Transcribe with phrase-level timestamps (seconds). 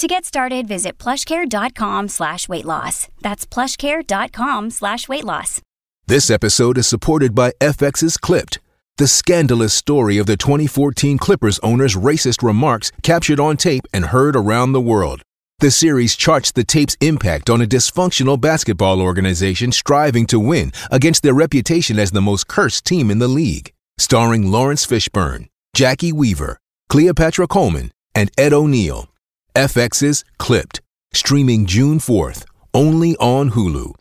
[0.00, 3.08] To get started, visit plushcare.com slash weight loss.
[3.20, 5.60] That's plushcare.com slash weight loss.
[6.06, 8.60] This episode is supported by FX's Clipped,
[8.96, 14.36] the scandalous story of the 2014 Clippers owner's racist remarks captured on tape and heard
[14.36, 15.20] around the world.
[15.58, 21.22] The series charts the tape's impact on a dysfunctional basketball organization striving to win against
[21.22, 23.70] their reputation as the most cursed team in the league.
[23.98, 29.09] Starring Laurence Fishburne, Jacki Weaver, Cleopatra Coleman, and Ed O'Neill.
[29.56, 30.80] FX's Clipped,
[31.12, 33.94] streaming June 4th, only on Hulu.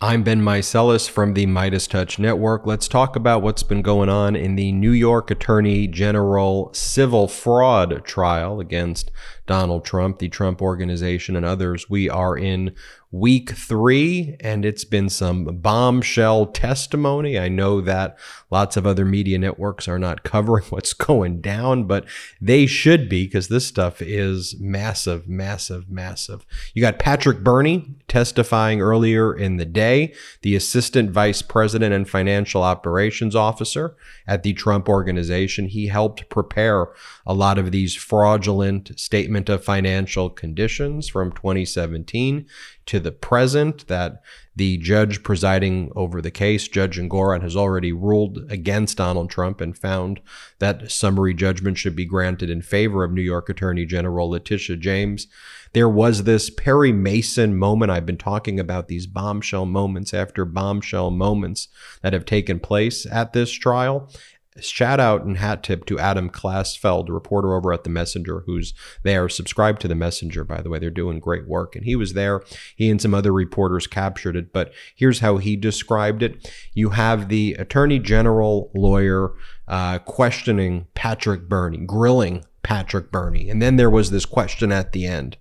[0.00, 2.64] I'm Ben Meiselas from the MeidasTouch Network.
[2.64, 8.04] Let's talk about what's been going on in the New York Attorney General civil fraud
[8.04, 9.10] trial against
[9.46, 11.90] Donald Trump, the Trump Organization, and others.
[11.90, 12.74] We are in
[13.10, 17.38] week three, and it's been some bombshell testimony.
[17.38, 18.18] I know that
[18.50, 22.04] lots of other media networks are not covering what's going down, but
[22.40, 26.44] they should be because this stuff is massive, massive, massive.
[26.74, 32.62] You got Patrick Birney testifying earlier in the day, the assistant vice president and financial
[32.62, 33.96] operations officer
[34.26, 35.68] at the Trump Organization.
[35.68, 36.88] He helped prepare
[37.26, 42.46] a lot of these fraudulent statement of financial conditions from 2017
[42.88, 44.22] to the present that
[44.56, 49.76] the judge presiding over the case, Judge Engoron, has already ruled against Donald Trump and
[49.76, 50.20] found
[50.58, 55.26] that summary judgment should be granted in favor of New York Attorney General Letitia James.
[55.74, 57.92] There was this Perry Mason moment.
[57.92, 61.68] I've been talking about these bombshell moments after bombshell moments
[62.00, 64.10] that have taken place at this trial
[64.60, 69.28] shout out and hat tip to Adam Klasfeld, reporter over at The Messenger, who's there,
[69.28, 70.78] subscribed to The Messenger, by the way.
[70.78, 71.76] They're doing great work.
[71.76, 72.42] And he was there.
[72.76, 74.52] He and some other reporters captured it.
[74.52, 79.32] But here's how he described it you have the attorney general lawyer
[79.66, 83.48] uh, questioning Patrick Birney, grilling Patrick Birney.
[83.50, 85.36] And then there was this question at the end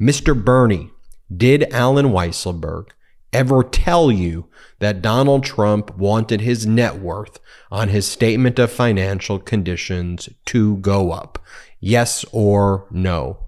[0.00, 0.34] Mr.
[0.42, 0.90] Birney,
[1.34, 2.88] did Allen Weisselberg
[3.34, 7.40] ever tell you that Donald Trump wanted his net worth
[7.70, 11.38] on his statement of financial conditions to go up?
[11.80, 13.40] Yes or no?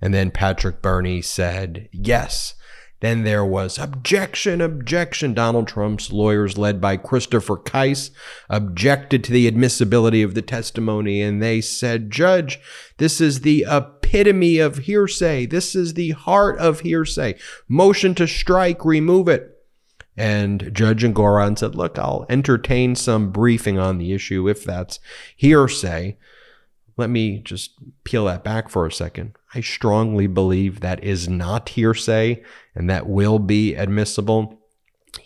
[0.00, 2.54] And then Patrick Birney said yes.
[3.00, 5.34] Then there was objection, objection.
[5.34, 8.10] Donald Trump's lawyers, led by Christopher Kise,
[8.48, 12.58] objected to the admissibility of the testimony, and they said, Judge,
[12.96, 13.66] this is the
[14.06, 15.46] epitome of hearsay.
[15.46, 17.36] This is the heart of hearsay.
[17.68, 19.52] Motion to strike, remove it.
[20.16, 24.98] And Judge Engoron said, Look, I'll entertain some briefing on the issue if that's
[25.36, 26.16] hearsay.
[26.96, 27.72] Let me just
[28.04, 29.36] peel that back for a second.
[29.54, 32.42] I strongly believe that is not hearsay
[32.74, 34.55] and that will be admissible.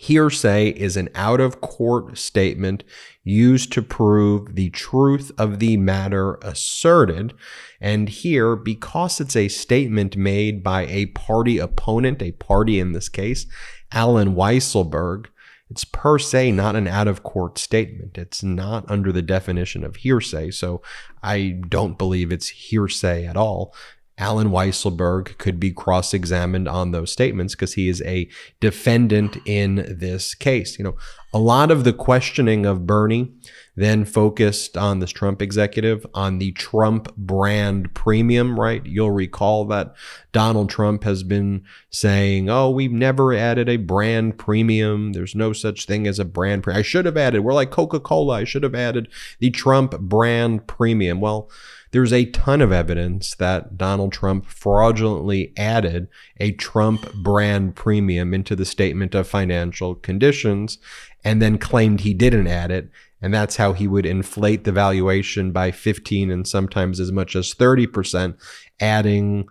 [0.01, 2.83] Hearsay is an out of court statement
[3.23, 7.35] used to prove the truth of the matter asserted.
[7.79, 13.09] And here, because it's a statement made by a party opponent, a party in this
[13.09, 13.45] case,
[13.91, 15.27] Allen Weisselberg,
[15.69, 18.17] it's per se not an out of court statement.
[18.17, 20.49] It's not under the definition of hearsay.
[20.49, 20.81] So
[21.21, 23.75] I don't believe it's hearsay at all.
[24.21, 28.29] Allen Weisselberg could be cross examined on those statements because he is a
[28.59, 30.77] defendant in this case.
[30.77, 30.95] You know,
[31.33, 33.31] a lot of the questioning of Birney
[33.75, 38.85] then focused on this Trump executive on the Trump brand premium, right?
[38.85, 39.95] You'll recall that
[40.33, 45.13] Donald Trump has been saying, oh, we've never added a brand premium.
[45.13, 46.79] There's no such thing as a brand premium.
[46.79, 48.35] I should have added, we're like Coca Cola.
[48.35, 49.07] I should have added
[49.39, 51.21] the Trump brand premium.
[51.21, 51.49] Well,
[51.91, 56.07] there's a ton of evidence that Donald Trump fraudulently added
[56.39, 60.77] a Trump brand premium into the statement of financial conditions
[61.23, 62.89] and then claimed he didn't add it.
[63.21, 67.53] And that's how he would inflate the valuation by 15 and sometimes as much as
[67.53, 68.35] 30%,
[68.79, 69.45] adding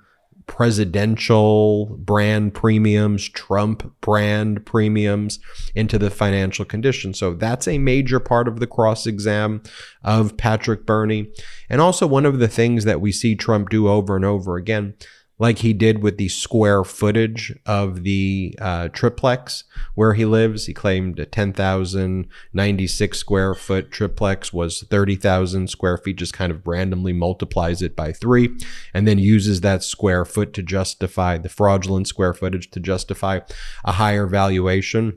[0.50, 5.38] presidential brand premiums, Trump brand premiums
[5.76, 7.14] into the financial condition.
[7.14, 9.62] So that's a major part of the cross exam
[10.02, 11.28] of Patrick Birney.
[11.68, 14.94] And also, one of the things that we see Trump do over and over again
[15.40, 19.64] like he did with the square footage of the uh, triplex
[19.94, 20.66] where he lives.
[20.66, 27.14] He claimed a 10,096 square foot triplex was 30,000 square feet, just kind of randomly
[27.14, 28.54] multiplies it by three,
[28.92, 33.40] and then uses that square foot to justify the fraudulent square footage to justify
[33.84, 35.16] a higher valuation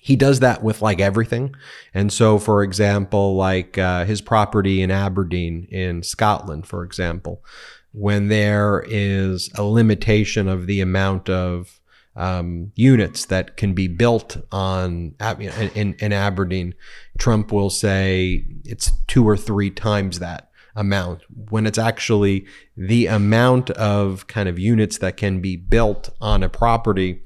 [0.00, 1.54] he does that with like everything.
[1.94, 7.44] And so, for example, like uh, his property in Aberdeen in Scotland, for example,
[7.92, 11.80] when there is a limitation of the amount of
[12.16, 16.74] um, units that can be built on in, in Aberdeen,
[17.18, 22.46] Trump will say it's two or three times that amount when it's actually
[22.76, 27.20] the amount of kind of units that can be built on a property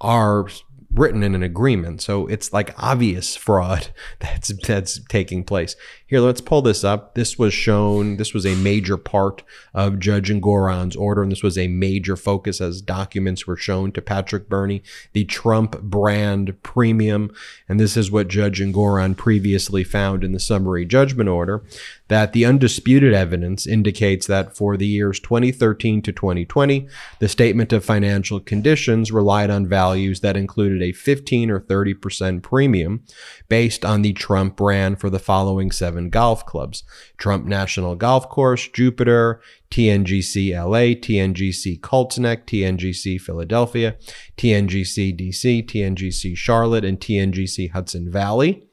[0.00, 0.46] are
[0.92, 2.00] written in an agreement.
[2.00, 3.88] So it's like obvious fraud
[4.20, 5.76] that's that's taking place.
[6.14, 7.16] Here, let's pull this up.
[7.16, 9.42] This was shown, this was a major part
[9.74, 14.00] of Judge Engoron's order, and this was a major focus as documents were shown to
[14.00, 17.34] Patrick Birney, the Trump brand premium.
[17.68, 21.64] And this is what Judge Engoron previously found in the summary judgment order
[22.06, 26.86] that the undisputed evidence indicates that for the years 2013 to 2020,
[27.18, 33.02] the statement of financial conditions relied on values that included a 15 or 30% premium
[33.48, 36.84] based on the Trump brand for the following seven golf clubs
[37.16, 39.40] Trump National Golf Course, Jupiter,
[39.70, 43.96] TNGC LA, TNGC Colts TNGC Philadelphia,
[44.36, 48.68] TNGC DC, TNGC Charlotte, and TNGC Hudson Valley.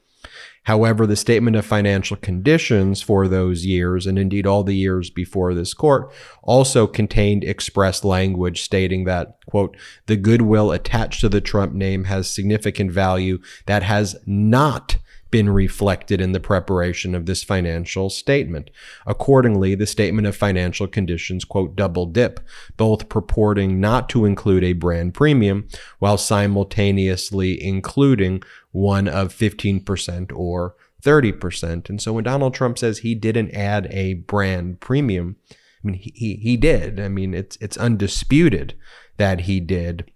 [0.64, 5.54] However, the statement of financial conditions for those years, and indeed all the years before
[5.54, 6.12] this court,
[6.42, 9.76] also contained express language stating that, quote,
[10.06, 14.98] the goodwill attached to the Trump name has significant value that has not
[15.32, 18.70] been reflected in the preparation of this financial statement.
[19.04, 22.38] Accordingly, the statement of financial conditions, quote, double dip,
[22.76, 25.66] both purporting not to include a brand premium
[25.98, 31.88] while simultaneously including one of 15% or 30%.
[31.88, 36.36] And so when Donald Trump says he didn't add a brand premium, I mean, he,
[36.36, 37.00] he did.
[37.00, 38.74] I mean, it's, it's undisputed
[39.16, 40.10] that he did.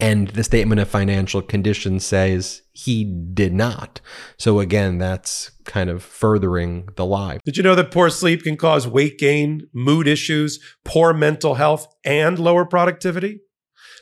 [0.00, 4.00] And the statement of financial conditions says he did not.
[4.36, 7.38] So again, that's kind of furthering the lie.
[7.44, 11.86] Did you know that poor sleep can cause weight gain, mood issues, poor mental health,
[12.04, 13.40] and lower productivity?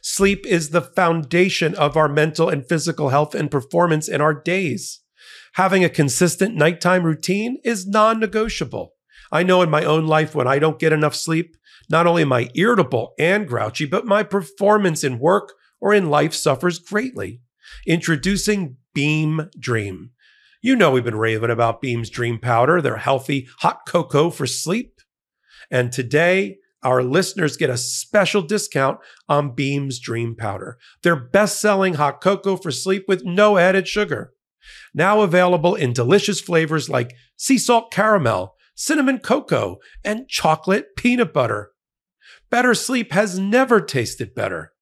[0.03, 5.01] Sleep is the foundation of our mental and physical health and performance in our days.
[5.55, 8.93] Having a consistent nighttime routine is non negotiable.
[9.33, 11.57] I know in my own life when I don't get enough sleep,
[11.89, 16.35] not only am I irritable and grouchy, but my performance in work, or in life
[16.35, 17.41] suffers greatly.
[17.87, 20.11] Introducing Beam Dream.
[20.63, 25.01] You know we've been raving about Beam's Dream Powder, their healthy hot cocoa for sleep.
[25.71, 28.99] And today, our listeners get a special discount
[29.29, 34.33] on Beam's Dream Powder, their best selling hot cocoa for sleep with no added sugar.
[34.95, 41.73] Now available in delicious flavors like sea salt caramel, cinnamon cocoa, and chocolate peanut butter.
[42.51, 44.73] Better sleep has never tasted better.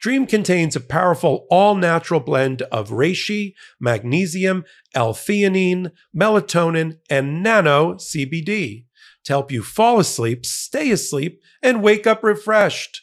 [0.00, 4.64] Dream contains a powerful all natural blend of reishi, magnesium,
[4.94, 8.84] L theanine, melatonin, and nano CBD
[9.24, 13.02] to help you fall asleep, stay asleep, and wake up refreshed.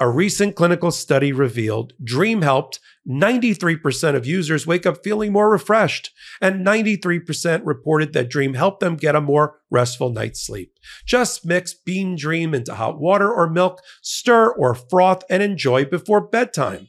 [0.00, 2.78] A recent clinical study revealed Dream helped
[3.08, 8.94] 93% of users wake up feeling more refreshed, and 93% reported that Dream helped them
[8.94, 10.72] get a more restful night's sleep.
[11.04, 16.20] Just mix Beam Dream into hot water or milk, stir or froth, and enjoy before
[16.20, 16.88] bedtime.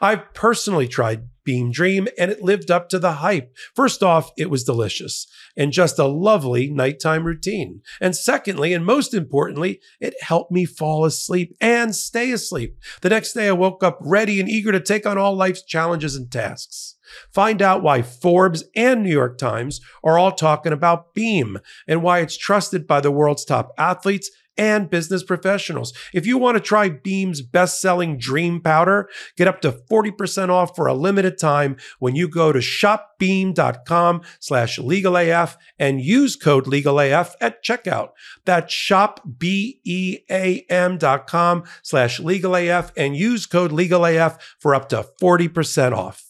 [0.00, 3.56] I've personally tried Beam Dream, and it lived up to the hype.
[3.74, 5.26] First off, it was delicious
[5.56, 7.80] and just a lovely nighttime routine.
[8.00, 12.76] And secondly, and most importantly, it helped me fall asleep and stay asleep.
[13.00, 16.16] The next day, I woke up ready and eager to take on all life's challenges
[16.16, 16.96] and tasks.
[17.32, 22.18] Find out why Forbes and New York Times are all talking about Beam and why
[22.18, 25.92] it's trusted by the world's top athletes and business professionals.
[26.12, 30.86] If you want to try Beam's best-selling Dream Powder, get up to 40% off for
[30.86, 37.62] a limited time when you go to shopbeam.com slash legalaf and use code legalaf at
[37.62, 38.10] checkout.
[38.44, 39.24] That's shopbeam.com
[41.82, 46.25] slash legalaf and use code legalaf for up to 40% off.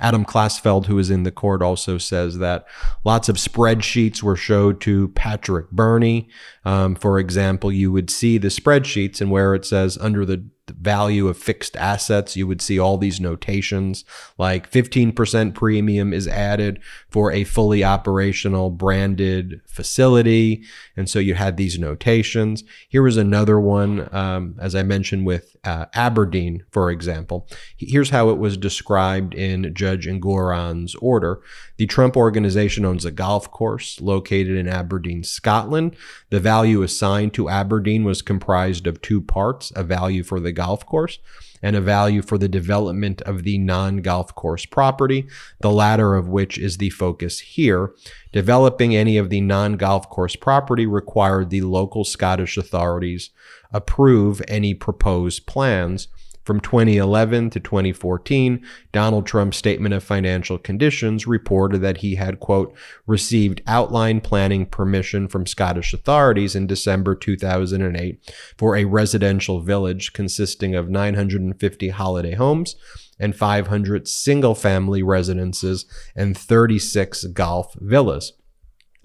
[0.00, 2.66] Adam Klasfeld, who is in the court, also says that
[3.04, 6.28] lots of spreadsheets were showed to Patrick Birney.
[6.64, 11.28] Um, for example, you would see the spreadsheets and where it says under the value
[11.28, 14.04] of fixed assets, you would see all these notations
[14.36, 20.62] like 15% premium is added for a fully operational branded facility.
[20.96, 22.64] And so you had these notations.
[22.88, 27.48] Here was another one, um, as I mentioned with uh, Aberdeen, for example.
[27.76, 31.40] Here's how it was described in Judge Engoron's order.
[31.76, 35.96] The Trump organization owns a golf course located in Aberdeen, Scotland.
[36.30, 40.84] The value assigned to Aberdeen was comprised of two parts a value for the golf
[40.86, 41.18] course
[41.62, 45.26] and a value for the development of the non golf course property,
[45.60, 47.92] the latter of which is the focus here.
[48.32, 53.30] Developing any of the non golf course property required the local Scottish authorities
[53.72, 56.08] approve any proposed plans
[56.48, 62.74] from 2011 to 2014, Donald Trump's statement of financial conditions reported that he had, quote,
[63.06, 70.74] received outline planning permission from Scottish authorities in December 2008 for a residential village consisting
[70.74, 72.76] of 950 holiday homes
[73.20, 75.84] and 500 single family residences
[76.16, 78.32] and 36 golf villas.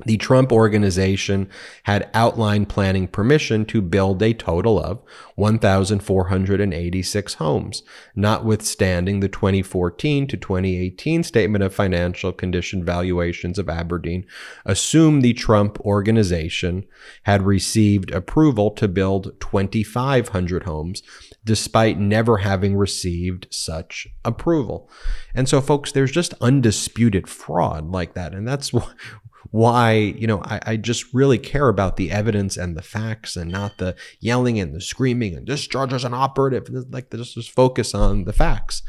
[0.06, 1.50] The Trump organization
[1.84, 5.04] had outline planning permission to build a total of
[5.36, 7.84] 1,486 homes,
[8.16, 14.26] notwithstanding the 2014 to 2018 Statement of Financial Condition valuations of Aberdeen
[14.66, 16.86] assume the Trump organization
[17.24, 21.04] had received approval to build 2,500 homes,
[21.46, 24.90] despite never having received such approval.
[25.36, 28.34] And so, folks, there's just undisputed fraud like that.
[28.34, 28.72] And that's
[30.16, 33.78] you know, I, I, just really care about the evidence and the facts and not
[33.78, 36.68] the yelling and the screaming and judge is an operative.
[36.90, 38.84] Like, just, just focus on the facts.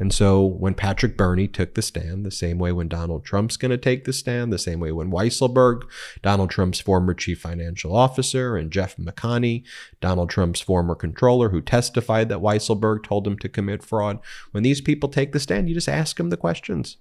[0.00, 3.70] And so when Patrick Birney took the stand, the same way when Donald Trump's going
[3.70, 5.82] to take the stand, the same way when Weisselberg,
[6.22, 9.62] Donald Trump's former chief financial officer, and Jeff McConney,
[10.00, 14.20] Donald Trump's former controller who testified that Weisselberg told him to commit fraud,
[14.52, 16.96] when these people take the stand, you just ask them the questions.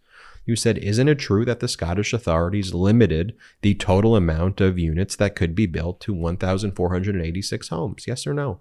[0.45, 5.15] You said, Isn't it true that the Scottish authorities limited the total amount of units
[5.17, 8.05] that could be built to 1,486 homes?
[8.07, 8.59] Yes or no?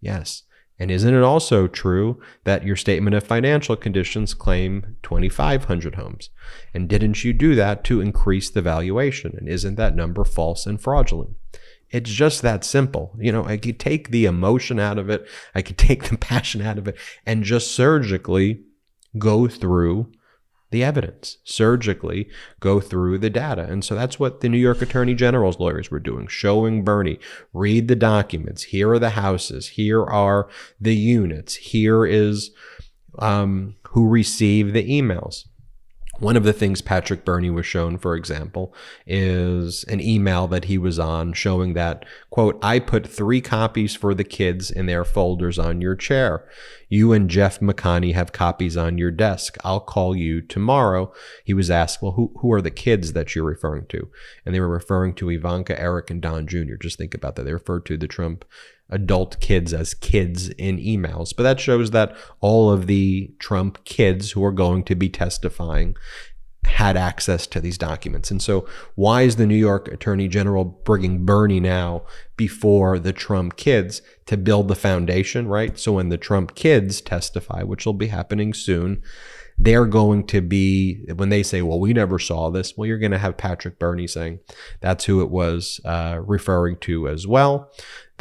[0.00, 0.42] Yes.
[0.78, 6.30] And isn't it also true that your statement of financial conditions claim 2,500 homes?
[6.74, 9.34] And didn't you do that to increase the valuation?
[9.36, 11.36] And isn't that number false and fraudulent?
[11.90, 13.14] It's just that simple.
[13.20, 16.62] You know, I could take the emotion out of it, I could take the passion
[16.62, 16.96] out of it,
[17.26, 18.62] and just surgically
[19.18, 20.10] go through
[20.72, 22.28] the evidence, surgically
[22.60, 23.62] go through the data.
[23.62, 27.18] And so that's what the New York Attorney General's lawyers were doing, showing Birney,
[27.52, 28.64] read the documents.
[28.64, 29.68] Here are the houses.
[29.68, 30.48] Here are
[30.80, 31.54] the units.
[31.54, 32.50] Here is
[33.18, 35.46] um, who received the emails.
[36.22, 38.72] One of the things Patrick Birney was shown, for example,
[39.08, 44.14] is an email that he was on showing that, quote, I put three copies for
[44.14, 46.48] the kids in their folders on your chair.
[46.88, 49.56] You and Jeff McConney have copies on your desk.
[49.64, 51.12] I'll call you tomorrow.
[51.44, 54.08] He was asked, well, who, who are the kids that you're referring to?
[54.46, 56.76] And they were referring to Ivanka, Eric, and Don Jr.
[56.80, 57.46] Just think about that.
[57.46, 58.44] They referred to the Trump
[58.92, 61.34] adult kids as kids in emails.
[61.36, 65.96] But that shows that all of the Trump kids who are going to be testifying
[66.64, 68.30] had access to these documents.
[68.30, 72.04] And so, why is the New York Attorney General bringing Birney now
[72.36, 75.76] before the Trump kids to build the foundation, right?
[75.78, 79.02] So, when the Trump kids testify, which will be happening soon,
[79.58, 83.12] they're going to be, when they say, well, we never saw this, well, you're going
[83.12, 84.40] to have Patrick Birney saying
[84.80, 87.70] that's who it was uh, referring to as well.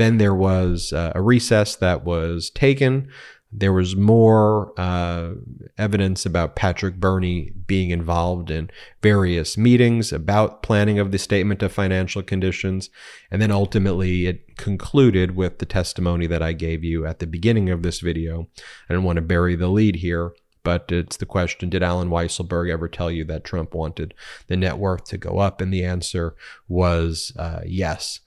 [0.02, 3.08] Then there was uh, a recess that was taken.
[3.52, 5.34] There was more uh,
[5.78, 8.72] evidence about Patrick Birney being involved in
[9.04, 12.90] various meetings about planning of the statement of financial conditions.
[13.30, 17.70] And then ultimately it concluded with the testimony that I gave you at the beginning
[17.70, 18.48] of this video.
[18.90, 22.72] I don't want to bury the lead here But it's the question Did Allen Weisselberg
[22.72, 24.14] ever tell you that Trump wanted
[24.48, 25.62] the net worth to go up?
[25.62, 26.36] And the answer
[26.68, 28.20] was uh, yes.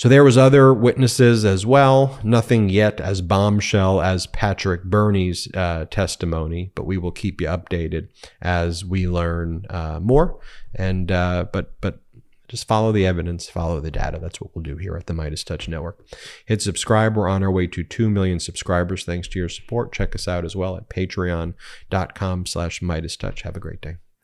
[0.00, 2.18] So there was other witnesses as well.
[2.24, 8.08] Nothing yet as bombshell as Patrick Birney's uh, testimony, but we will keep you updated
[8.40, 10.40] as we learn uh, more.
[10.74, 12.00] And uh, but but
[12.48, 14.18] just follow the evidence, follow the data.
[14.18, 16.02] That's what we'll do here at the MeidasTouch Network.
[16.46, 17.14] Hit subscribe.
[17.14, 19.92] We're on our way to 2 million subscribers thanks to your support.
[19.92, 23.42] Check us out as well at patreon.com slash MeidasTouch.
[23.42, 23.96] Have a great day.